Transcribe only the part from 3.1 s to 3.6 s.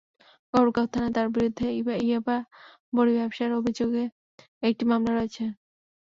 ব্যবসার